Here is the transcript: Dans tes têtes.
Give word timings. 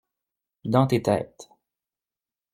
Dans 0.65 0.87
tes 0.87 1.03
têtes. 1.03 1.47